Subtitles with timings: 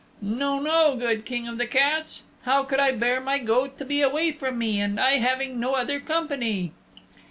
[0.23, 2.23] "No, no, good King of the Cats.
[2.41, 5.75] How could I bear my goat to be away from me, and I having no
[5.75, 6.71] other company?"